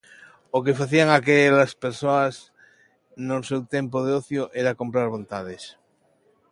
[0.57, 2.35] O que facían aquelas persoas
[3.27, 5.63] no seu tempo de ocio era comprar vontades.